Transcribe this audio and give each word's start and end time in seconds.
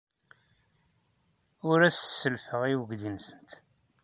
Ur 1.69 1.79
as-sellfeɣ 1.89 2.61
i 2.71 2.73
weydi-nsent. 2.79 3.51